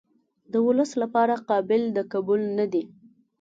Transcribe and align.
د 0.51 0.53
ولس 0.67 0.91
لپاره 1.01 1.35
قابل 1.49 1.81
د 1.97 1.99
قبول 2.13 2.41
نه 2.57 2.65
دي. 2.73 2.83